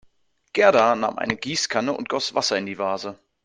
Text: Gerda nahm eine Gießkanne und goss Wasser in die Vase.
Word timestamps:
Gerda 0.53 0.95
nahm 0.95 1.19
eine 1.19 1.37
Gießkanne 1.37 1.93
und 1.95 2.09
goss 2.09 2.33
Wasser 2.33 2.57
in 2.57 2.65
die 2.65 2.79
Vase. 2.79 3.19